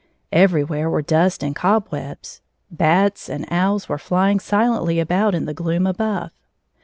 Everywhere 0.33 0.89
were 0.89 1.03
dust 1.03 1.43
and 1.43 1.55
cobwebs. 1.55 2.41
Bats 2.71 3.29
and 3.29 3.45
owls 3.51 3.87
were 3.87 3.97
fljing 3.99 4.41
silently 4.41 4.99
about 4.99 5.35
in 5.35 5.45
the 5.45 5.53
gloom 5.53 5.85
above. 5.85 6.31